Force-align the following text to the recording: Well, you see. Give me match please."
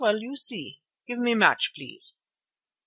Well, 0.03 0.17
you 0.23 0.35
see. 0.35 0.81
Give 1.05 1.19
me 1.19 1.35
match 1.35 1.73
please." 1.75 2.17